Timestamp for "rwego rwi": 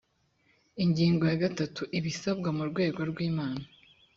2.69-3.23